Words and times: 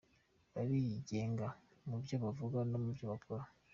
Barigenga 0.53 1.47
mu 1.87 1.95
byo 2.03 2.15
bavuga 2.23 2.57
no 2.69 2.77
mu 2.83 2.89
byo 2.95 3.05
bakora. 3.11 3.43